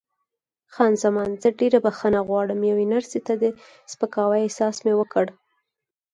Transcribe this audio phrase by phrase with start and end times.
[0.73, 3.45] خان زمان: زه ډېره بښنه غواړم، یوې نرسې ته د
[3.91, 5.25] سپکاوي احساس مې وکړ.